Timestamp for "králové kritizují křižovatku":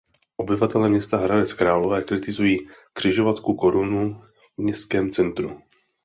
1.55-3.53